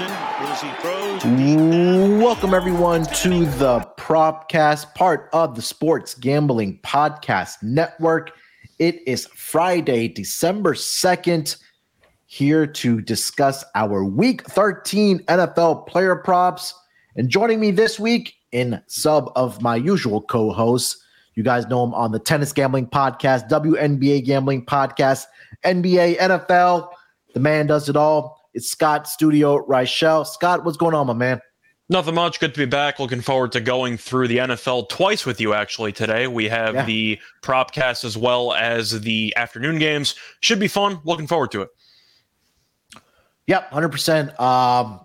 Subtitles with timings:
[0.00, 1.22] As he throws.
[2.18, 8.30] Welcome everyone to the Propcast, part of the Sports Gambling Podcast Network.
[8.78, 11.58] It is Friday, December 2nd,
[12.24, 16.72] here to discuss our week 13 NFL player props.
[17.16, 21.92] And joining me this week in sub of my usual co-hosts, you guys know him
[21.92, 25.26] on the Tennis Gambling Podcast, WNBA Gambling Podcast,
[25.66, 26.88] NBA, NFL.
[27.34, 28.41] The man does it all.
[28.54, 30.26] It's Scott Studio Reichel.
[30.26, 31.40] Scott, what's going on, my man?
[31.88, 32.38] Nothing much.
[32.40, 32.98] Good to be back.
[33.00, 36.26] Looking forward to going through the NFL twice with you actually today.
[36.26, 36.84] We have Yeah.
[36.84, 40.14] the propcast as well as the afternoon games.
[40.40, 41.00] Should be fun.
[41.04, 41.68] Looking forward to it.
[43.46, 44.38] Yep, hundred percent.
[44.40, 45.00] Um,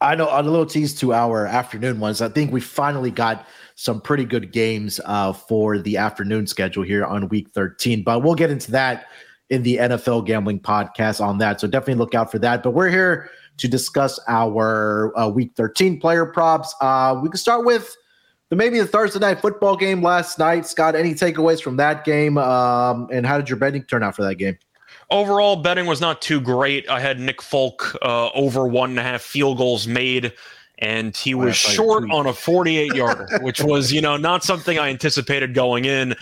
[0.00, 2.20] I know on a little tease to our afternoon ones.
[2.20, 7.04] I think we finally got some pretty good games uh, for the afternoon schedule here
[7.04, 8.02] on week thirteen.
[8.04, 9.06] But we'll get into that
[9.54, 11.60] in the NFL gambling podcast on that.
[11.60, 12.62] So definitely look out for that.
[12.62, 16.74] But we're here to discuss our uh, week thirteen player props.
[16.80, 17.94] Uh, we can start with
[18.50, 20.66] the maybe the Thursday night football game last night.
[20.66, 22.36] Scott, any takeaways from that game?
[22.36, 24.58] Um, and how did your betting turn out for that game?
[25.10, 26.88] Overall, betting was not too great.
[26.88, 30.32] I had Nick Folk uh, over one and a half field goals made,
[30.78, 34.16] and he was I thought you short on a 48 yarder, which was, you know,
[34.16, 36.14] not something I anticipated going in.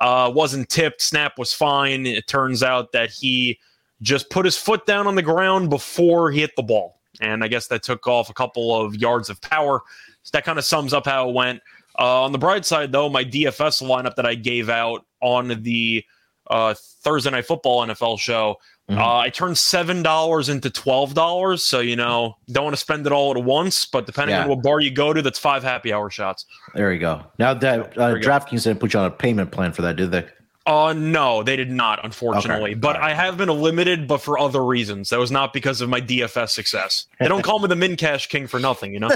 [0.00, 1.00] Uh, wasn't tipped.
[1.02, 2.06] Snap was fine.
[2.06, 3.58] It turns out that he
[4.02, 7.00] just put his foot down on the ground before he hit the ball.
[7.20, 9.82] And I guess that took off a couple of yards of power.
[10.22, 11.60] So that kind of sums up how it went.
[11.98, 16.04] Uh, on the bright side, though, my DFS lineup that I gave out on the
[16.48, 18.56] uh, Thursday Night Football NFL show,
[18.90, 18.98] Mhm.
[18.98, 21.62] uh, I turned seven dollars into twelve dollars.
[21.62, 24.42] So you know, don't want to spend it all at once, but depending Yeah.
[24.42, 26.44] on what bar you go to, that's five happy hour shots.
[26.74, 27.22] There you go.
[27.38, 28.14] Now that uh.
[28.14, 30.26] DraftKings didn't put you on a payment plan for that, did they?
[30.66, 32.72] Uh no, they did not, unfortunately.
[32.72, 32.74] Okay.
[32.80, 33.12] But right.
[33.12, 35.08] I have been limited, but for other reasons.
[35.08, 37.06] That was not because of my DFS success.
[37.18, 39.10] They don't call me the min cash king for nothing, you know.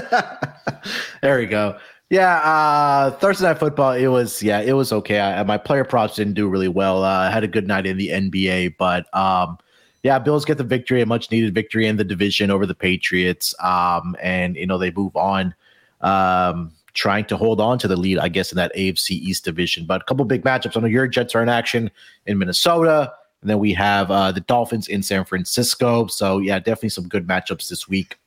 [1.21, 1.77] there you go.
[2.09, 3.91] Yeah, uh, Thursday night football.
[3.93, 5.19] It was yeah, it was okay.
[5.19, 7.03] I, my player props didn't do really well.
[7.03, 9.57] Uh, I had a good night in the NBA, but um,
[10.05, 13.55] yeah, Bills get the victory, a much needed victory in the division over the Patriots.
[13.59, 15.55] Um, and you know they move on,
[16.01, 19.87] um, trying to hold on to the lead, I guess, in that AFC East division.
[19.87, 20.77] But a couple big matchups.
[20.77, 21.89] I know your Jets are in action
[22.27, 23.11] in Minnesota,
[23.41, 26.05] and then we have uh, the Dolphins in San Francisco.
[26.05, 28.19] So yeah, definitely some good matchups this week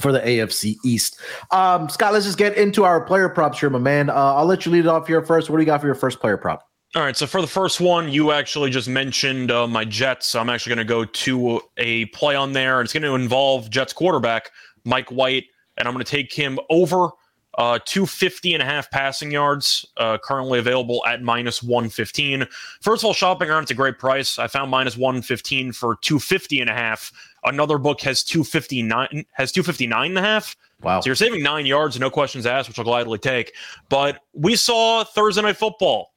[0.00, 1.20] for the AFC East.
[1.50, 4.08] Um, Scott, let's just get into our player props here, my man.
[4.08, 5.50] Uh, I'll let you lead it off here first.
[5.50, 6.67] What do you got for your first player prop?
[6.96, 10.28] All right, so for the first one, you actually just mentioned uh, my Jets.
[10.28, 12.80] So I'm actually going to go to a play on there.
[12.80, 14.50] It's going to involve Jets quarterback
[14.84, 15.44] Mike White,
[15.76, 17.10] and I'm going to take him over
[17.58, 22.46] uh, 250 and a half passing yards, uh, currently available at minus 115.
[22.80, 24.38] First of all, shopping around, it's a great price.
[24.38, 27.12] I found minus 115 for 250 and a half.
[27.44, 30.56] Another book has 259 has 259 and a half.
[30.82, 31.00] Wow.
[31.00, 33.52] So you're saving nine yards, no questions asked, which I'll gladly take.
[33.88, 36.12] But we saw Thursday night football.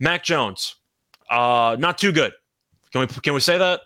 [0.00, 0.76] Mac Jones,
[1.30, 2.32] uh, not too good.
[2.92, 3.82] Can we can we say that?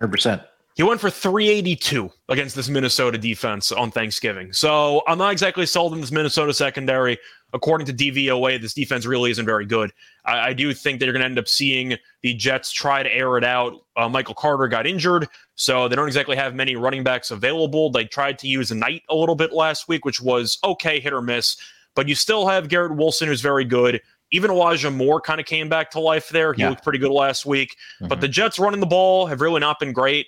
[0.00, 0.44] 100%.
[0.76, 4.52] He went for 382 against this Minnesota defense on Thanksgiving.
[4.52, 7.18] So I'm not exactly sold in this Minnesota secondary.
[7.54, 9.90] According to DVOA, this defense really isn't very good.
[10.26, 13.10] I, I do think that you're going to end up seeing the Jets try to
[13.10, 13.72] air it out.
[13.96, 17.90] Uh, Michael Carter got injured, so they don't exactly have many running backs available.
[17.90, 21.22] They tried to use Knight a little bit last week, which was okay, hit or
[21.22, 21.56] miss.
[21.94, 24.02] But you still have Garrett Wilson, who's very good.
[24.36, 26.52] Even Elijah Moore kind of came back to life there.
[26.52, 26.68] He Yeah.
[26.68, 27.74] looked pretty good last week.
[28.00, 28.20] But Mhm.
[28.20, 30.26] the Jets running the ball have really not been great.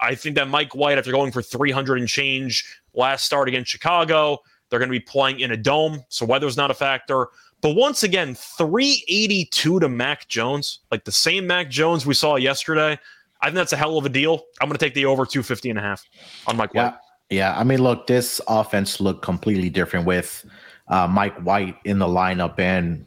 [0.00, 2.64] I think that Mike White, after going for 300 and change
[2.94, 4.38] last start against Chicago,
[4.70, 7.28] they're going to be playing in a dome, so weather's not a factor.
[7.60, 12.98] But once again, 382 to Mac Jones, like the same Mac Jones we saw yesterday.
[13.42, 14.42] I think that's a hell of a deal.
[14.60, 16.02] I'm going to take the over 250 and a half
[16.46, 16.94] on Mike White.
[17.28, 17.52] Yeah.
[17.52, 17.58] Yeah.
[17.58, 20.46] I mean, look, this offense looked completely different with
[20.88, 22.58] uh, Mike White in the lineup.
[22.58, 23.06] And,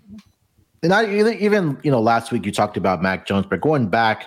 [0.83, 4.25] and I, even, you know, last week you talked about Mac Jones, but going back,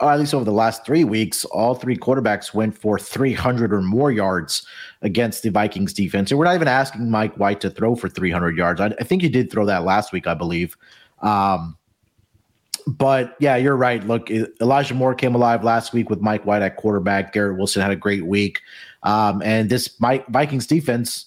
[0.00, 3.80] or at least over the last three weeks, all three quarterbacks went for 300 or
[3.80, 4.66] more yards
[5.02, 6.30] against the Vikings defense.
[6.30, 8.80] And we're not even asking Mike White to throw for 300 yards.
[8.80, 10.76] I, I think he did throw that last week, I believe.
[11.20, 11.76] Um,
[12.86, 14.04] but yeah, you're right.
[14.04, 17.32] Look, Elijah Moore came alive last week with Mike White at quarterback.
[17.32, 18.60] Garrett Wilson had a great week.
[19.04, 21.26] Um, and this Mike, Vikings defense,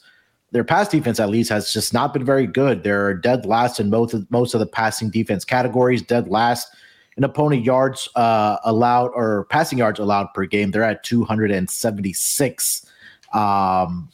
[0.52, 2.84] their pass defense at least has just not been very good.
[2.84, 6.70] They're dead last in most of, most of the passing defense categories, dead last
[7.18, 10.72] in opponent yards uh, allowed or passing yards allowed per game.
[10.72, 12.86] They're at 276
[13.34, 14.10] um,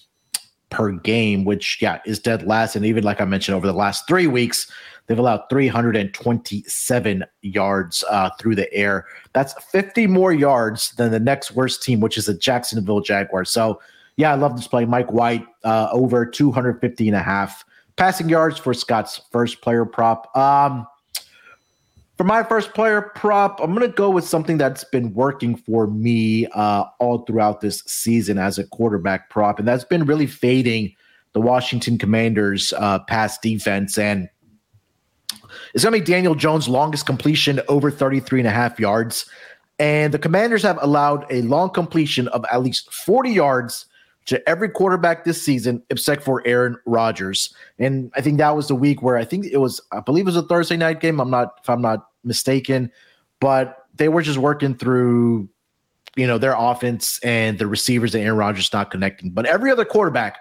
[0.69, 2.75] per game, which yeah is dead last.
[2.75, 4.72] And even like I mentioned, over the last three weeks,
[5.07, 9.06] they've allowed 327 yards uh, through the air.
[9.34, 13.50] That's 50 more yards than the next worst team, which is the Jacksonville Jaguars.
[13.50, 13.81] So
[14.22, 14.86] yeah, I love this play.
[14.86, 17.66] Mike White uh, over 250 and a half
[17.96, 20.36] passing yards for Scott's first player prop.
[20.38, 20.86] Um,
[22.18, 25.88] for my first player prop, I'm going to go with something that's been working for
[25.88, 30.94] me uh, all throughout this season as a quarterback prop, and that's been really fading
[31.34, 33.98] the Washington Commanders' uh, pass defense.
[33.98, 34.30] And
[35.74, 39.26] it's going to be Daniel Jones' longest completion over 33 and a half yards.
[39.80, 43.88] And the Commanders have allowed a long completion of at least 40 yards
[44.26, 47.54] to every quarterback this season except for Aaron Rodgers.
[47.80, 50.28] And I think that was the week where I think it was, I believe it
[50.28, 51.20] was a Thursday night game.
[51.20, 52.92] I'm not, if I'm not mistaken,
[53.40, 55.50] but they were just working through,
[56.16, 59.32] you know, their offense and the receivers and Aaron Rodgers not connecting.
[59.32, 60.38] But every other quarterback,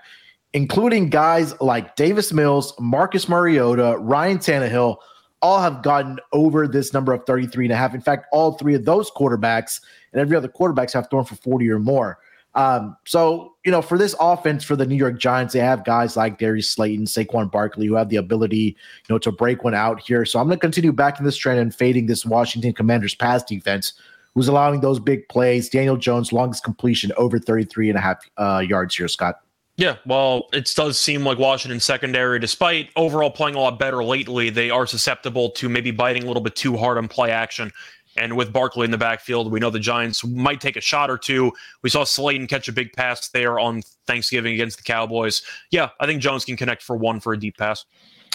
[0.53, 4.97] including guys like Davis Mills, Marcus Mariota, Ryan Tannehill,
[5.43, 7.95] all have gotten over this number of 33 and a half.
[7.95, 9.81] In fact, all three of those quarterbacks
[10.13, 12.19] and every other quarterbacks have thrown for 40 or more.
[12.55, 16.17] Um, so, you know, for this offense for the New York Giants, they have guys
[16.17, 20.01] like Darius Slayton, Saquon Barkley, who have the ability, you know, to break one out
[20.01, 20.25] here.
[20.25, 23.93] So I'm going to continue backing this trend and fading this Washington Commanders pass defense,
[24.35, 25.69] who's allowing those big plays.
[25.69, 29.41] Daniel Jones, longest completion over 33 and a half uh, yards here, Scott.
[29.77, 34.51] Yeah, well, it does seem like Washington secondary, despite overall playing a lot better lately,
[34.51, 37.73] they are susceptible to maybe biting a little bit too hard on play action.
[38.17, 41.17] And with Barkley in the backfield, we know the Giants might take a shot or
[41.17, 41.53] two.
[41.83, 45.43] We saw Slayton catch a big pass there on Thanksgiving against the Cowboys.
[45.71, 47.85] Yeah, I think Jones can connect for one for a deep pass.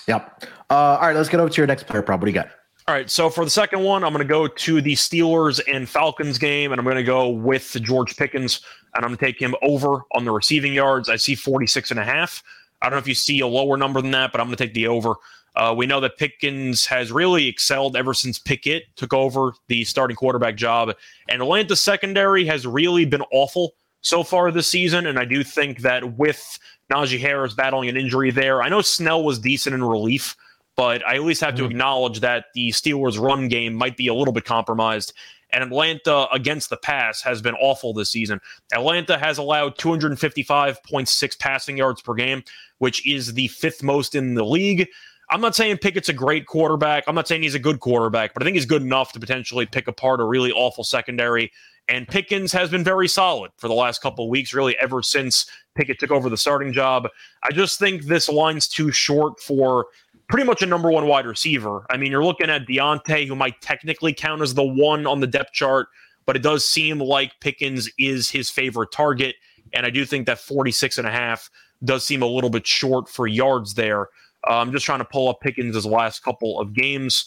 [0.07, 0.45] Yep.
[0.69, 2.19] Uh, all right, let's get over to your next player prop.
[2.19, 2.49] What do you got?
[2.87, 5.89] All right, so for the second one, I'm going to go to the Steelers and
[5.89, 8.61] Falcons game, and I'm going to go with George Pickens,
[8.93, 11.09] and I'm going to take him over on the receiving yards.
[11.09, 12.43] I see 46 and a half.
[12.83, 14.63] I don't know if you see a lower number than that, but I'm going to
[14.63, 15.15] take the over.
[15.55, 20.17] Uh, we know that Pickens has really excelled ever since Pickett took over the starting
[20.17, 20.93] quarterback job.
[21.29, 25.05] And Atlanta secondary has really been awful so far this season.
[25.07, 26.59] And I do think that with
[26.91, 30.35] Najee Harris battling an injury there, I know Snell was decent in relief,
[30.75, 31.63] but I at least have mm-hmm.
[31.63, 35.13] to acknowledge that the Steelers' run game might be a little bit compromised.
[35.51, 38.41] And Atlanta against the pass has been awful this season.
[38.73, 42.43] Atlanta has allowed 255.6 passing yards per game,
[42.79, 44.89] which is the fifth most in the league.
[45.29, 47.03] I'm not saying Pickett's a great quarterback.
[47.07, 49.65] I'm not saying he's a good quarterback, but I think he's good enough to potentially
[49.65, 51.51] pick apart a really awful secondary.
[51.87, 55.45] And Pickens has been very solid for the last couple weeks, really ever since
[55.75, 57.07] Pickett took over the starting job.
[57.43, 59.87] I just think this line's too short for
[60.27, 61.85] pretty much a number one wide receiver.
[61.89, 65.27] I mean, you're looking at Diontae, who might technically count as the one on the
[65.27, 65.87] depth chart,
[66.25, 69.35] but it does seem like Pickens is his favorite target.
[69.73, 71.49] And I do think that 46 and a half
[71.83, 74.09] does seem a little bit short for yards there.
[74.49, 77.25] Uh, I'm just trying to pull up Pickens' last couple of games,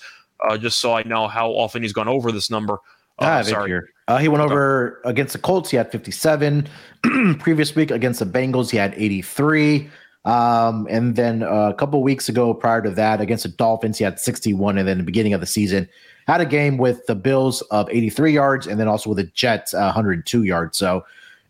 [0.49, 2.75] uh, just so I know how often he's gone over this number.
[3.19, 3.71] Uh, ah, sorry.
[3.71, 3.89] Here.
[4.07, 5.71] Uh, he went over against the Colts.
[5.71, 6.69] He had 57.
[7.41, 9.91] Previous week against the Bengals, he had 83.
[10.25, 14.19] Um, and then a couple weeks ago, prior to that, against the Dolphins, he had
[14.19, 14.79] 61.
[14.79, 15.89] And then the beginning of the season,
[16.29, 19.73] had a game with the Bills of 83 yards, and then also with the Jets,
[19.73, 20.79] uh, 102 yards.
[20.79, 21.05] So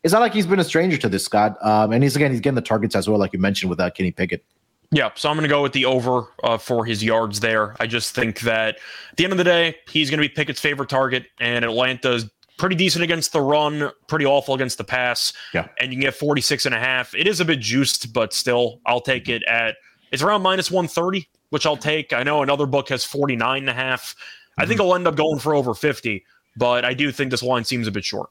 [0.04, 1.56] it's not like he's been a stranger to this, Scott.
[1.60, 3.90] Um, and he's again, he's getting the targets as well, like you mentioned with uh,
[3.90, 4.44] Kenny Pickett.
[4.90, 7.76] Yeah, so I'm going to go with the over uh, for his yards there.
[7.78, 8.76] I just think that
[9.10, 12.30] at the end of the day, he's going to be Pickett's favorite target, and Atlanta's
[12.58, 15.32] pretty decent against the run, pretty awful against the pass.
[15.52, 15.68] Yeah.
[15.78, 17.14] And you can get 46 and a half.
[17.14, 19.76] It is a bit juiced, but still, I'll take it at
[20.10, 22.12] it's around minus 130, which I'll take.
[22.12, 24.14] I know another book has 49 and a half.
[24.56, 24.88] I think mm-hmm.
[24.88, 26.24] I'll end up going for over 50,
[26.56, 28.30] but I do think this line seems a bit short.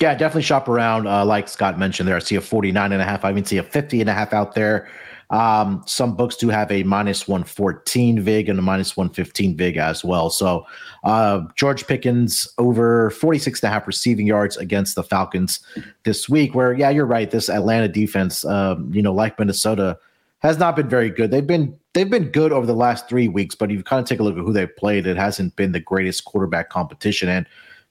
[0.00, 1.06] Yeah, definitely shop around.
[1.06, 3.24] Uh, like Scott mentioned there, I see a 49 and a half.
[3.24, 4.88] I even see a 50 and a half out there.
[5.32, 10.04] Um, some books do have a minus 114 VIG and a minus 115 VIG as
[10.04, 10.28] well.
[10.28, 10.66] So
[11.04, 15.60] uh, George Pickens over 46 and a half receiving yards against the Falcons
[16.04, 17.30] this week, where, yeah, you're right.
[17.30, 19.98] This Atlanta defense, um, you know, like Minnesota,
[20.42, 21.30] has not been very good.
[21.30, 24.20] They've been they've been good over the last three weeks, but you kind of take
[24.20, 27.28] a look at who they've played, it hasn't been the greatest quarterback competition.
[27.28, 27.46] And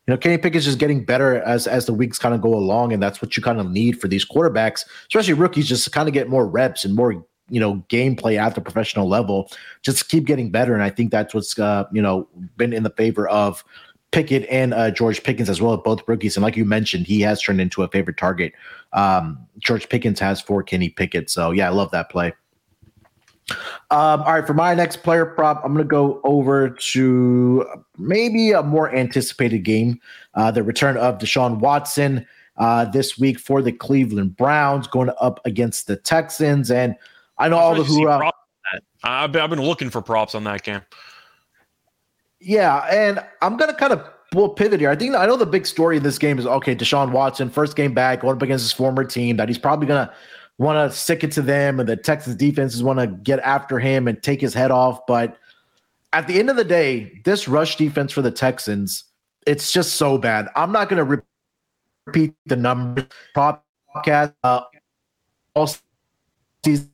[0.07, 2.91] you know, Kenny Pickett's just getting better as as the weeks kind of go along,
[2.91, 6.10] and that's what you kind of need for these quarterbacks, especially rookies, just to kind
[6.10, 9.51] of get more reps and more you know gameplay at the professional level.
[9.84, 12.27] Just keep getting better, and I think that's what's uh, you know
[12.58, 13.63] been in the favor of
[14.12, 16.36] Pickett and uh, George Pickens as well, both rookies.
[16.36, 18.53] And like you mentioned, he has turned into a favorite target.
[18.93, 21.29] Um, George Pickens has for Kenny Pickett.
[21.29, 22.34] So yeah, I love that play.
[23.89, 27.65] Um, all right, for my next player prop, I'm going to go over to
[27.98, 30.00] maybe a more anticipated game,
[30.36, 32.25] uh, the return of Deshaun Watson
[32.58, 36.72] uh, this week for the Cleveland Browns, going up against the Texans.
[36.72, 36.96] And
[37.41, 38.07] I know all the who.
[38.07, 38.29] Uh,
[39.03, 40.81] I've been, I've been looking for props on that game.
[42.39, 44.91] Yeah, and I'm gonna kind of we'll pivot here.
[44.91, 46.75] I think I know the big story in this game is okay.
[46.75, 50.13] Deshaun Watson, first game back, going up against his former team, that he's probably gonna
[50.60, 54.07] want to stick it to them, and the Texas defenses want to get after him
[54.07, 55.00] and take his head off.
[55.07, 55.38] But
[56.13, 59.05] at the end of the day, this rush defense for the Texans,
[59.48, 60.48] it's just so bad.
[60.55, 61.17] I'm not gonna re-
[62.05, 63.05] repeat the numbers.
[63.36, 64.62] Podcast uh,
[65.55, 65.69] all
[66.63, 66.90] season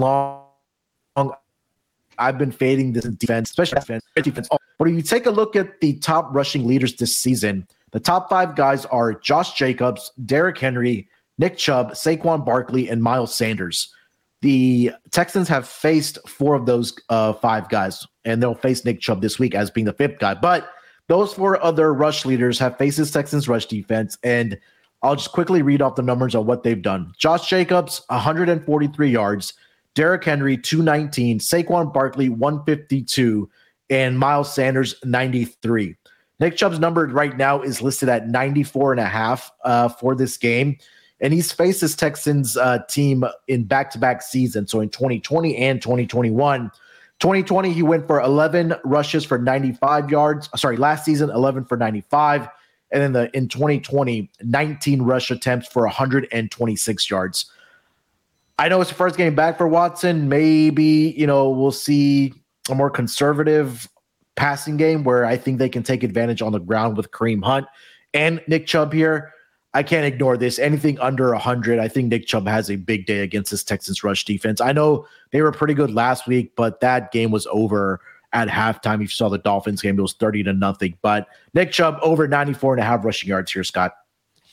[0.00, 0.42] long.
[2.18, 4.04] I've been fading this defense, especially defense.
[4.14, 4.48] defense.
[4.78, 8.28] But if you take a look at the top rushing leaders this season, the top
[8.28, 11.08] five guys are Josh Jacobs, Derrick Henry,
[11.38, 13.92] Nick Chubb, Saquon Barkley, and Miles Sanders.
[14.42, 19.22] The Texans have faced four of those uh, five guys, and they'll face Nick Chubb
[19.22, 20.34] this week as being the fifth guy.
[20.34, 20.68] But
[21.08, 24.58] those four other rush leaders have faced the Texans rush defense, and
[25.02, 27.12] I'll just quickly read off the numbers of what they've done.
[27.18, 29.52] Josh Jacobs, 143 yards.
[29.94, 31.38] Derrick Henry, 219.
[31.38, 33.48] Saquon Barkley, 152.
[33.90, 35.96] And Miles Sanders, 93.
[36.40, 40.36] Nick Chubb's number right now is listed at 94 and a half uh, for this
[40.36, 40.76] game.
[41.20, 44.70] And he's faced this Texans uh, team in back to back seasons.
[44.70, 46.70] So in 2020 and 2021.
[47.20, 50.48] 2020, he went for 11 rushes for 95 yards.
[50.56, 52.48] Sorry, last season, 11 for 95.
[52.90, 57.46] And then the in 2020, 19 rush attempts for 126 yards.
[58.58, 60.28] I know it's the first game back for Watson.
[60.28, 62.34] Maybe, you know, we'll see
[62.70, 63.88] a more conservative
[64.36, 67.66] passing game where I think they can take advantage on the ground with Kareem Hunt
[68.14, 69.32] and Nick Chubb here.
[69.74, 70.58] I can't ignore this.
[70.58, 74.24] Anything under 100, I think Nick Chubb has a big day against this Texans rush
[74.24, 74.60] defense.
[74.60, 78.00] I know they were pretty good last week, but that game was over
[78.34, 79.00] at halftime.
[79.00, 80.98] You saw the Dolphins game, it was 30 to nothing.
[81.00, 83.94] But Nick Chubb over 94 and a half rushing yards here, Scott.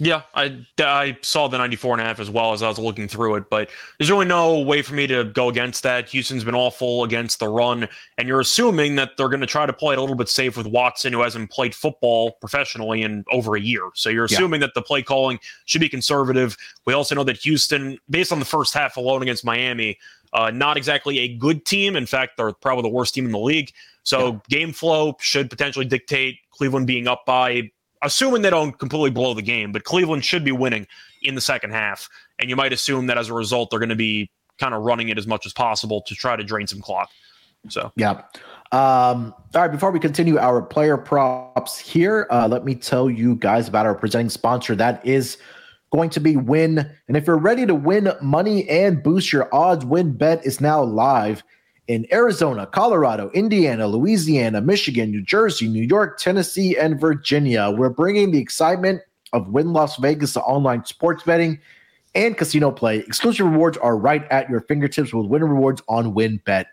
[0.01, 3.09] Yeah, I, I saw the 94 and a half as well as I was looking
[3.09, 6.07] through it, but there's really no way for me to go against that.
[6.07, 7.85] Houston's been awful against the run,
[8.17, 10.55] and you're assuming that they're going to try to play it a little bit safe
[10.55, 13.89] with Watson, who hasn't played football professionally in over a year.
[13.93, 14.67] So you're assuming yeah.
[14.67, 16.55] that the play calling should be conservative.
[16.85, 19.97] We also know that Houston, based on the first half alone against Miami,
[20.31, 21.97] uh, not exactly a good team.
[21.97, 23.73] In fact, they're probably the worst team in the league.
[24.03, 24.39] So yeah.
[24.49, 29.41] game flow should potentially dictate Cleveland being up by assuming they don't completely blow the
[29.41, 30.87] game, but Cleveland should be winning
[31.21, 32.09] in the second half.
[32.39, 34.29] And you might assume that as a result, they're going to be
[34.59, 37.09] kind of running it as much as possible to try to drain some clock.
[37.67, 38.21] So, yeah.
[38.71, 43.35] Um, all right, before we continue our player props here, uh, let me tell you
[43.35, 44.75] guys about our presenting sponsor.
[44.75, 45.37] That is
[45.91, 46.89] going to be Wynn.
[47.07, 51.43] And if you're ready to win money and boost your odds, WynnBET is now live
[51.89, 57.71] in Arizona, Colorado, Indiana, Louisiana, Michigan, New Jersey, New York, Tennessee, and Virginia.
[57.71, 59.01] We're bringing the excitement
[59.33, 61.59] of Wynn Las Vegas to online sports betting
[62.13, 62.99] and casino play.
[62.99, 66.65] Exclusive rewards are right at your fingertips with Wynn Rewards on WynnBET.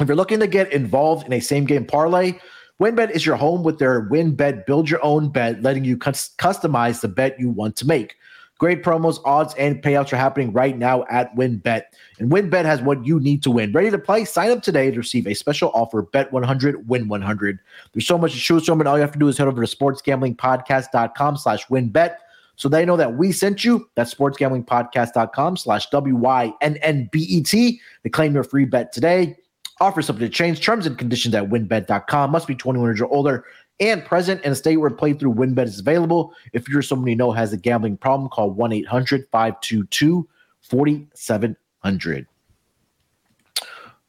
[0.00, 2.38] If you're looking to get involved in a same game parlay,
[2.80, 7.08] WynnBET is your home with their WynnBET Build Your Own Bet, letting you customize the
[7.08, 8.16] bet you want to make.
[8.58, 11.82] Great promos, odds, and payouts are happening right now at WynnBET.
[12.18, 13.72] And WynnBET has what you need to win.
[13.72, 14.24] Ready to play?
[14.24, 16.02] Sign up today to receive a special offer.
[16.02, 17.58] Bet 100, win 100.
[17.92, 19.64] There's so much to choose from, and all you have to do is head over
[19.64, 22.16] to sportsgamblingpodcast.com slash wynnbet
[22.56, 23.88] so they know that we sent you.
[23.96, 29.36] That's sportsgamblingpodcast.com slash W-Y-N-N-B-E-T to claim your free bet today.
[29.80, 30.60] Offer subject to change.
[30.60, 32.30] Terms and conditions at wynnbet.com.
[32.30, 33.44] Must be 21 years or older
[33.80, 36.32] and present in a state where playthrough WynnBET is available.
[36.52, 40.28] If you're someone you know has a gambling problem, call 1 800 522
[40.62, 42.26] 4700.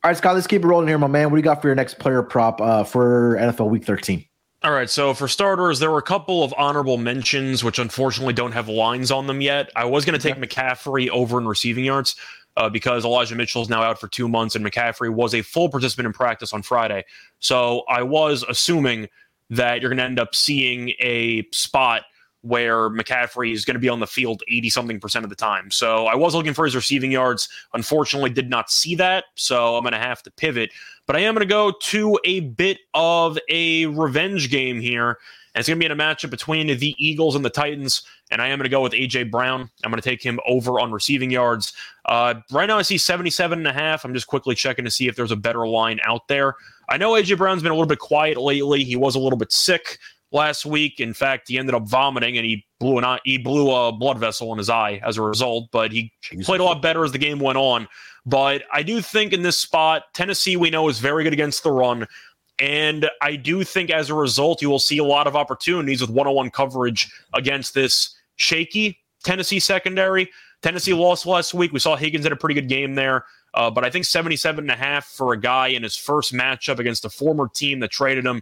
[0.05, 1.31] All right, Scott, let's keep it rolling here, my man.
[1.31, 4.24] What do you got for your next player prop uh, for NFL Week 13?
[4.63, 8.51] All right, so for starters, there were a couple of honorable mentions, which unfortunately don't
[8.51, 9.72] have lines on them yet.
[9.75, 12.15] I was going to take McCaffrey over in receiving yards
[12.57, 15.69] uh, because Elijah Mitchell is now out for two months, and McCaffrey was a full
[15.69, 17.03] participant in practice on Friday.
[17.39, 19.07] So I was assuming
[19.50, 22.04] that you're going to end up seeing a spot
[22.46, 25.72] where McCaffrey is going to be on the field 80 something percent of the time.
[25.72, 27.50] So I was looking for his receiving yards.
[27.74, 29.25] Unfortunately, did not see that.
[29.36, 30.72] So I'm going to have to pivot.
[31.08, 35.18] But I am going to go to a bit of a revenge game here.
[35.56, 38.04] And it's going to be in a matchup between the Eagles and the Titans.
[38.30, 39.24] And I am going to go with A.J.
[39.24, 39.70] Brown.
[39.84, 41.72] I'm going to take him over on receiving yards.
[42.06, 44.04] Uh, right now, I see 77 and a half.
[44.04, 46.56] I'm just quickly checking to see if there's a better line out there.
[46.90, 47.36] I know A.J.
[47.36, 48.84] Brown's been a little bit quiet lately.
[48.84, 49.98] He was a little bit sick
[50.34, 51.00] last week.
[51.00, 54.20] In fact, he ended up vomiting and he blew an eye, he blew a blood
[54.20, 55.70] vessel in his eye as a result.
[55.72, 56.46] But he Jesus.
[56.46, 57.88] played a lot better as the game went on.
[58.26, 61.72] But I do think in this spot, Tennessee we know is very good against the
[61.72, 62.08] run.
[62.60, 66.10] And I do think as a result, you will see a lot of opportunities with
[66.10, 70.30] one on one coverage against this shaky Tennessee secondary.
[70.62, 71.74] Tennessee lost last week.
[71.74, 73.26] We saw Higgins had a pretty good game there.
[73.54, 76.80] Uh, but I think 77 and a half for a guy in his first matchup
[76.80, 78.42] against a former team that traded him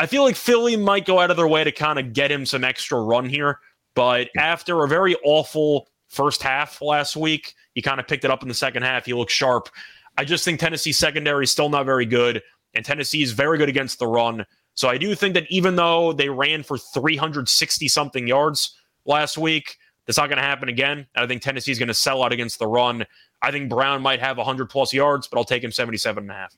[0.00, 2.46] I feel like Philly might go out of their way to kind of get him
[2.46, 3.60] some extra run here.
[3.94, 8.40] But after a very awful first half last week, he kind of picked it up
[8.40, 9.04] in the second half.
[9.04, 9.68] He looked sharp.
[10.16, 12.42] I just think Tennessee secondary is still not very good,
[12.74, 14.46] and Tennessee is very good against the run.
[14.74, 19.76] So I do think that even though they ran for 360 something yards last week,
[20.06, 21.06] that's not going to happen again.
[21.14, 23.04] And I think Tennessee is going to sell out against the run.
[23.42, 26.34] I think Brown might have 100 plus yards, but I'll take him 77 and a
[26.34, 26.56] half.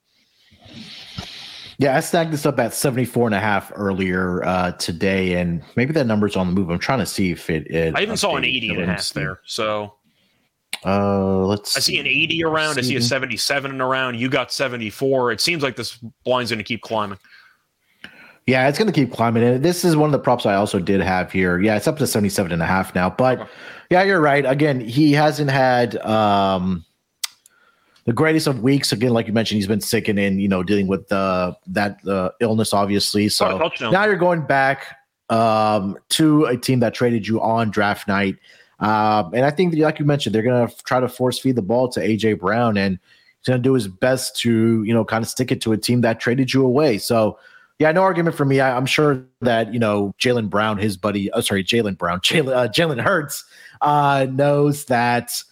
[1.78, 5.92] Yeah, I snagged this up at 74 and a half earlier uh, today, and maybe
[5.94, 6.70] that number's on the move.
[6.70, 7.94] I'm trying to see if it is.
[7.96, 9.40] I even saw an 80 and a half there.
[9.46, 9.94] So
[10.84, 12.78] uh, let's I see an 80 around.
[12.78, 14.18] I see a 77 around.
[14.18, 15.32] You got 74.
[15.32, 17.18] It seems like this line's going to keep climbing.
[18.46, 19.44] Yeah, it's going to keep climbing.
[19.44, 21.60] And this is one of the props I also did have here.
[21.60, 23.08] Yeah, it's up to 77 and a half now.
[23.08, 23.48] But
[23.90, 24.44] yeah, you're right.
[24.44, 26.84] Again, he hasn't had um
[28.04, 28.92] the greatest of weeks.
[28.92, 32.04] Again, like you mentioned, he's been sick and in, you know, dealing with uh, that
[32.06, 33.28] uh, illness, obviously.
[33.28, 34.96] So now you're going back
[35.30, 38.36] um, to a team that traded you on draft night.
[38.82, 41.62] Um, and I think, like you mentioned, they're going to try to force feed the
[41.62, 42.98] ball to AJ Brown, and
[43.38, 45.78] he's going to do his best to, you know, kind of stick it to a
[45.78, 46.98] team that traded you away.
[46.98, 47.38] So,
[47.78, 48.60] yeah, no argument for me.
[48.60, 53.00] I, am sure that you know Jalen Brown, his buddy, oh, sorry, Jalen Brown, Jalen
[53.00, 53.44] uh, Hurts,
[53.80, 55.42] uh, knows that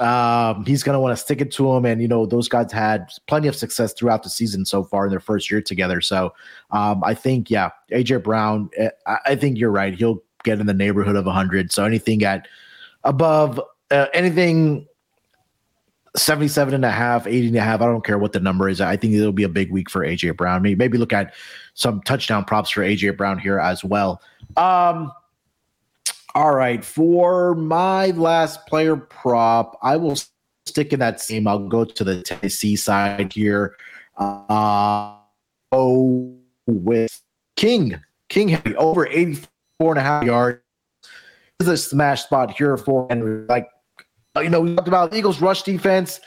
[0.00, 1.84] um, he's going to want to stick it to him.
[1.84, 5.10] And, you know, those guys had plenty of success throughout the season so far in
[5.10, 6.00] their first year together.
[6.00, 6.34] So
[6.70, 9.94] um, I think, yeah, AJ Brown, eh, I, I, think you're right.
[9.94, 11.72] He'll get in the neighborhood of 100.
[11.72, 12.46] So anything at
[13.06, 14.86] above uh, anything
[16.16, 18.80] 77 and a half, 80 and a half, I don't care what the number is.
[18.80, 20.62] I think it'll be a big week for AJ Brown.
[20.62, 21.34] Maybe, maybe look at
[21.74, 24.20] some touchdown props for AJ Brown here as well.
[24.56, 25.12] Um,
[26.34, 30.16] all right, for my last player prop, I will
[30.66, 31.46] stick in that same.
[31.46, 33.76] I'll go to the Tennessee side here.
[34.16, 35.16] Uh,
[35.72, 36.34] oh,
[36.66, 37.22] with
[37.56, 40.60] King, King Henry over 84 and a half yards.
[41.60, 43.46] Is a smash spot here for Henry.
[43.46, 43.68] Like,
[44.36, 46.20] you know, we talked about Eagles rush defense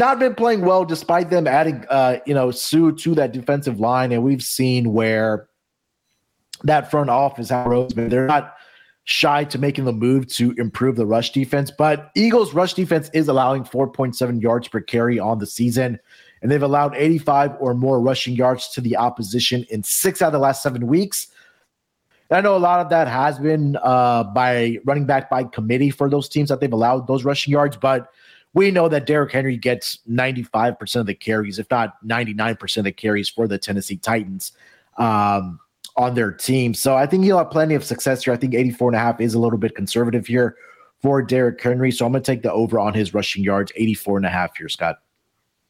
[0.00, 4.12] not been playing well despite them adding, uh, you know, Suh to that defensive line.
[4.12, 5.48] And we've seen where
[6.64, 8.54] that front office, Howie Roseman, they're not
[9.04, 11.70] shy to making the move to improve the rush defense.
[11.70, 15.98] But Eagles' rush defense is allowing 4.7 yards per carry on the season,
[16.42, 20.32] and they've allowed 85 or more rushing yards to the opposition in six out of
[20.32, 21.28] the last seven weeks.
[22.30, 25.90] And I know a lot of that has been uh, by running back by committee
[25.90, 28.08] for those teams that they've allowed those rushing yards, but
[28.54, 32.92] we know that Derrick Henry gets 95% of the carries, if not 99% of the
[32.92, 34.52] carries for the Tennessee Titans.
[34.98, 35.60] Um,
[35.96, 36.72] on their team.
[36.72, 38.32] So I think he'll have plenty of success here.
[38.32, 40.56] I think 84 and a half is a little bit conservative here
[41.02, 41.90] for Derrick Henry.
[41.90, 44.56] So I'm going to take the over on his rushing yards, 84 and a half
[44.56, 45.00] here, Scott.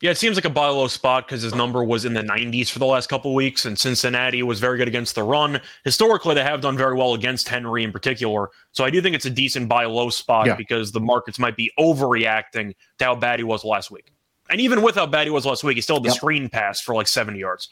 [0.01, 2.71] Yeah, it seems like a buy low spot because his number was in the 90s
[2.71, 5.61] for the last couple weeks, and Cincinnati was very good against the run.
[5.85, 8.49] Historically, they have done very well against Henry in particular.
[8.73, 10.55] So I do think it's a decent buy low spot yeah.
[10.55, 14.11] because the markets might be overreacting to how bad he was last week.
[14.49, 16.17] And even with how bad he was last week, he still had the yep.
[16.17, 17.69] screen pass for like 70 yards.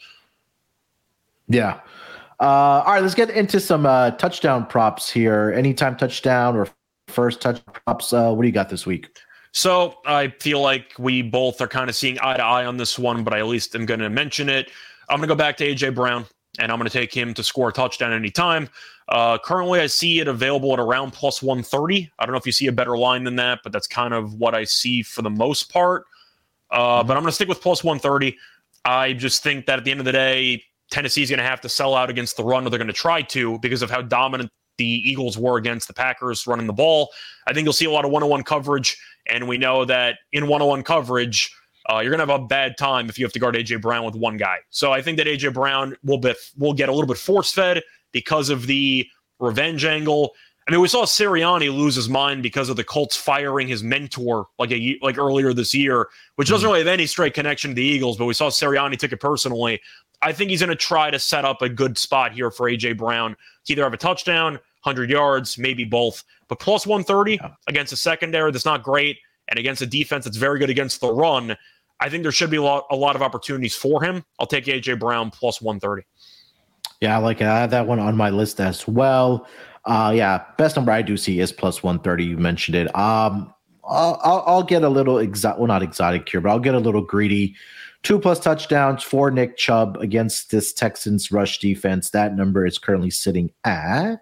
[1.47, 1.79] Yeah.
[2.39, 5.51] Uh, all right, let's get into some uh, touchdown props here.
[5.57, 6.67] Anytime touchdown or
[7.07, 8.13] first touch props.
[8.13, 9.09] Uh, what do you got this week?
[9.51, 12.99] So I feel like we both are kind of seeing eye to eye on this
[12.99, 14.71] one, but I at least am going to mention it.
[15.09, 16.25] I'm going to go back to AJ Brown,
[16.59, 18.69] and I'm going to take him to score a touchdown anytime.
[19.07, 22.11] Uh, currently, I see it available at around plus 130.
[22.19, 24.35] I don't know if you see a better line than that, but that's kind of
[24.35, 26.05] what I see for the most part.
[26.69, 27.07] Uh, mm-hmm.
[27.07, 28.37] But I'm going to stick with plus 130.
[28.85, 31.69] I just think that at the end of the day, Tennessee's going to have to
[31.69, 34.51] sell out against the run, or they're going to try to because of how dominant
[34.79, 37.11] the Eagles were against the Packers running the ball.
[37.45, 38.97] I think you'll see a lot of one on one coverage.
[39.29, 41.53] And we know that in one on one coverage,
[41.87, 44.05] uh, you're going to have a bad time if you have to guard AJ Brown
[44.05, 44.57] with one guy.
[44.71, 47.83] So I think that AJ Brown will be will get a little bit force fed
[48.11, 49.07] because of the
[49.39, 50.33] revenge angle.
[50.67, 54.45] I mean, we saw Sirianni lose his mind because of the Colts firing his mentor
[54.59, 57.83] like a like earlier this year, which doesn't really have any straight connection to the
[57.83, 58.17] Eagles.
[58.17, 59.81] But we saw Sirianni took it personally.
[60.21, 62.97] I think he's going to try to set up a good spot here for AJ
[62.97, 66.23] Brown to either have a touchdown, 100 yards, maybe both.
[66.47, 69.17] But plus 130 against a secondary that's not great,
[69.49, 71.55] and against a defense that's very good against the run.
[71.99, 74.23] I think there should be a lot, a lot of opportunities for him.
[74.39, 76.05] I'll take AJ Brown plus 130.
[77.01, 77.47] Yeah, I like it.
[77.47, 79.47] I have that one on my list as well.
[79.85, 82.25] Uh, yeah, best number I do see is plus 130.
[82.25, 82.95] You mentioned it.
[82.95, 83.53] Um,
[83.85, 86.79] I'll, I'll, I'll get a little exotic, well, not exotic here, but I'll get a
[86.79, 87.55] little greedy.
[88.03, 92.11] Two plus touchdowns for Nick Chubb against this Texans rush defense.
[92.11, 94.21] That number is currently sitting at,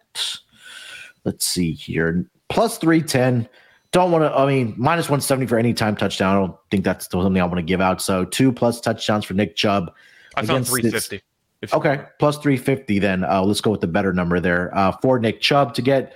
[1.27, 3.47] let's see here, plus 310.
[3.91, 6.35] Don't want to, I mean, minus 170 for any time touchdown.
[6.35, 8.01] I don't think that's something I want to give out.
[8.01, 9.93] So two plus touchdowns for Nick Chubb.
[10.35, 11.21] I found 350.
[11.61, 13.23] This, okay, plus 350 then.
[13.23, 16.13] Uh, let's go with the better number there uh, for Nick Chubb to get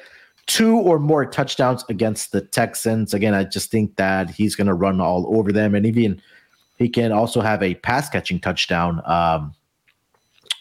[0.48, 3.14] two or more touchdowns against the Texans.
[3.14, 5.76] Again, I just think that he's going to run all over them.
[5.76, 6.22] And even
[6.78, 9.54] he can also have a pass catching touchdown um,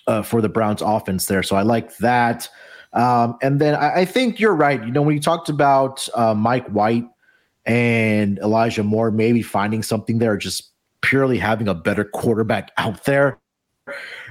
[0.06, 1.42] uh, for the Browns offense there.
[1.42, 2.48] So I like that.
[2.92, 4.84] Um, and then I, I, think you're right.
[4.84, 7.06] You know, when you talked about uh, Mike White
[7.64, 13.38] and Elijah Moore, maybe finding something there, just purely having a better quarterback out there.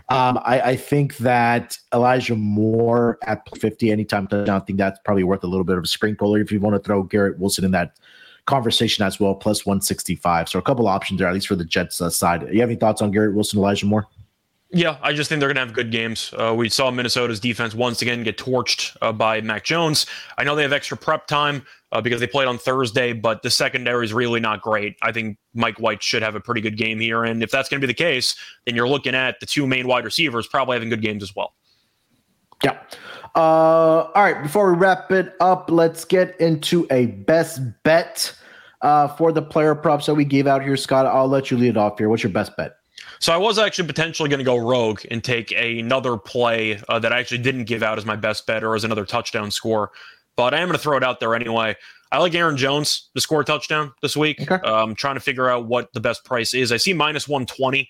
[0.10, 5.24] Um, I, I, think that Elijah Moore at 50 anytime touchdown, I think that's probably
[5.24, 6.36] worth a little bit of a sprinkle.
[6.36, 7.96] If you want to throw Garrett Wilson in that
[8.50, 10.50] conversation as well, plus 165.
[10.50, 12.48] So a couple options there, at least for the Jets uh, side.
[12.52, 14.08] You have any thoughts on Garrett Wilson, Elijah Moore?
[14.72, 16.32] Yeah, I just think they're going to have good games.
[16.38, 20.06] Uh, we saw Minnesota's defense once again get torched uh, by Mac Jones.
[20.38, 23.50] I know they have extra prep time uh, because they played on Thursday, but the
[23.50, 24.96] secondary is really not great.
[25.02, 27.24] I think Mike White should have a pretty good game here.
[27.24, 28.36] And if that's going to be the case,
[28.68, 31.56] then you're looking at the two main wide receivers probably having good games as well.
[32.64, 32.80] Yeah.
[33.36, 34.44] Uh, all right.
[34.44, 38.36] Before we wrap it up, let's get into a best bet
[38.82, 40.78] uh, for the player props that we gave out here.
[40.78, 42.08] Scott, I'll let you lead off here.
[42.08, 42.74] What's your best bet?
[43.20, 47.12] So I was actually potentially going to go rogue and take another play uh, that
[47.12, 49.92] I actually didn't give out as my best bet or as another touchdown score,
[50.38, 51.76] but I am going to throw it out there anyway.
[52.12, 54.50] I like Aaron Jones to score a touchdown this week.
[54.50, 54.56] Okay.
[54.68, 56.72] Um, trying to figure out what the best price is.
[56.72, 57.88] I see minus 120,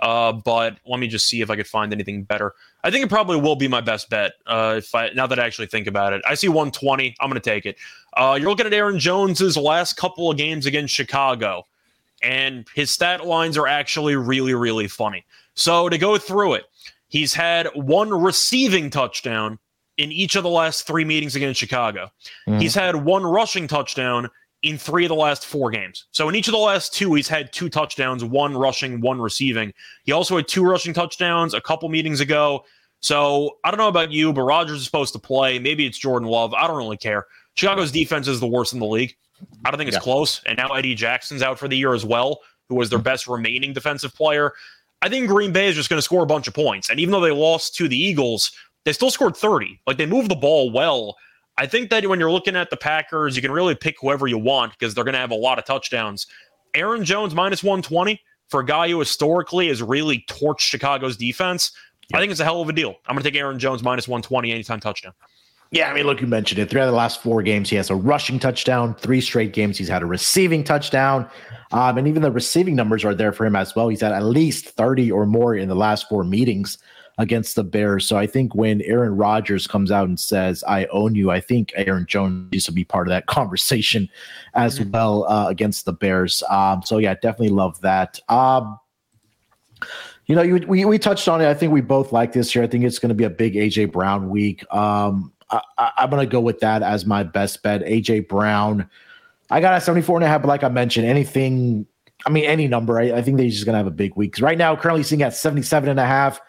[0.00, 2.54] uh, but let me just see if I could find anything better.
[2.82, 4.32] I think it probably will be my best bet.
[4.46, 7.14] Uh, if I now that I actually think about it, I see 120.
[7.20, 7.76] I'm going to take it.
[8.16, 11.64] Uh, you're looking at Aaron Jones's last couple of games against Chicago
[12.22, 15.24] and his stat lines are actually really, really funny.
[15.54, 16.64] So to go through it,
[17.08, 19.58] he's had one receiving touchdown
[19.98, 22.10] in each of the last three meetings against Chicago.
[22.48, 22.60] Mm.
[22.60, 24.30] He's had one rushing touchdown
[24.62, 26.06] in three of the last four games.
[26.10, 29.72] So in each of the last two, he's had two touchdowns, one rushing, one receiving.
[30.04, 32.64] He also had two rushing touchdowns a couple meetings ago.
[33.00, 35.58] So I don't know about you, but Rodgers is supposed to play.
[35.58, 36.52] Maybe it's Jordan Love.
[36.52, 37.26] I don't really care.
[37.54, 39.16] Chicago's defense is the worst in the league.
[39.64, 40.02] I don't think it's yeah.
[40.02, 40.42] close.
[40.46, 43.04] And now Eddie Jackson's out for the year as well, who was their mm-hmm.
[43.04, 44.52] best remaining defensive player.
[45.02, 46.90] I think Green Bay is just going to score a bunch of points.
[46.90, 48.52] And even though they lost to the Eagles,
[48.84, 49.80] they still scored 30.
[49.86, 51.16] Like they moved the ball well.
[51.58, 54.38] I think that when you're looking at the Packers, you can really pick whoever you
[54.38, 56.26] want because they're going to have a lot of touchdowns.
[56.74, 61.72] Aaron Jones minus 120 for a guy who historically has really torched Chicago's defense.
[62.14, 62.96] I think it's a hell of a deal.
[63.06, 65.12] I'm going to take Aaron Jones minus 120 anytime touchdown.
[65.72, 66.68] Yeah, I mean, look, you mentioned it.
[66.68, 68.94] Three out of the last four games, he has a rushing touchdown.
[68.96, 71.28] Three straight games, he's had a receiving touchdown.
[71.70, 73.88] Um, and even the receiving numbers are there for him as well.
[73.88, 76.78] He's had at least 30 or more in the last four meetings
[77.18, 78.08] against the Bears.
[78.08, 81.72] So I think when Aaron Rodgers comes out and says, I own you, I think
[81.76, 84.08] Aaron Jones needs to be part of that conversation
[84.54, 84.90] as mm-hmm.
[84.90, 86.42] well uh, against the Bears.
[86.50, 88.18] Um, so yeah, definitely love that.
[88.28, 88.80] Um,
[90.26, 91.48] you know, you, we, we touched on it.
[91.48, 92.64] I think we both like this year.
[92.64, 94.64] I think it's going to be a big AJ Brown week.
[94.74, 97.82] Um, I, am going to go with that as my best bet.
[97.82, 98.88] AJ Brown.
[99.50, 101.86] I got a 74 and a half, but like I mentioned, anything,
[102.24, 104.32] I mean, any number, I, I think they're just going to have a big week.
[104.32, 106.40] Because right now, currently seeing at 77 and a half.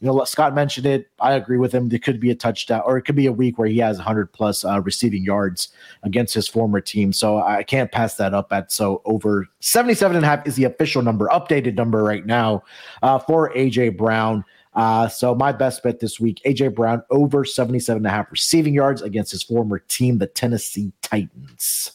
[0.00, 1.08] You know, Scott mentioned it.
[1.18, 1.88] I agree with him.
[1.88, 4.32] There could be a touchdown, or it could be a week where he has 100
[4.32, 5.68] plus uh, receiving yards
[6.02, 7.12] against his former team.
[7.12, 10.64] So I can't pass that up at so over 77 and a half is the
[10.64, 12.64] official number, updated number right now
[13.02, 14.44] uh, for AJ Brown.
[14.74, 18.74] Uh, so my best bet this week, AJ Brown over 77 and a half receiving
[18.74, 21.92] yards against his former team, the Tennessee Titans.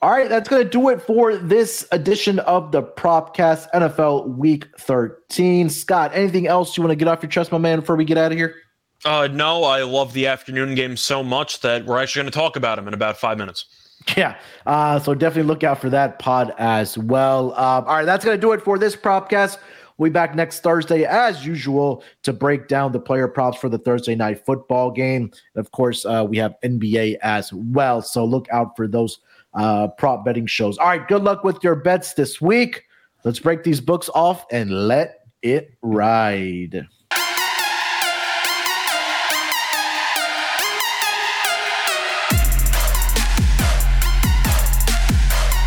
[0.00, 4.68] All right, that's going to do it for this edition of the Propcast NFL Week
[4.78, 5.68] 13.
[5.68, 8.16] Scott, anything else you want to get off your chest, my man, before we get
[8.16, 8.54] out of here?
[9.04, 12.54] Uh, no, I love the afternoon game so much that we're actually going to talk
[12.54, 13.64] about them in about five minutes.
[14.16, 14.36] Yeah.
[14.66, 17.52] Uh, so definitely look out for that pod as well.
[17.54, 19.58] Um, all right, that's going to do it for this Propcast.
[19.98, 23.78] We'll be back next Thursday, as usual, to break down the player props for the
[23.78, 25.32] Thursday night football game.
[25.54, 28.00] And of course, uh, we have NBA as well.
[28.00, 29.18] So look out for those
[29.54, 30.78] uh, prop betting shows.
[30.78, 32.84] All right, good luck with your bets this week.
[33.24, 36.86] Let's break these books off and let it ride.